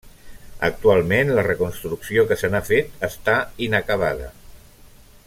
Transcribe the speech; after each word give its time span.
Actualment, 0.67 1.29
la 1.39 1.43
reconstrucció 1.49 2.25
que 2.31 2.39
se 2.43 2.51
n'ha 2.55 2.65
fet 2.71 3.07
està 3.11 3.39
inacabada. 3.67 4.35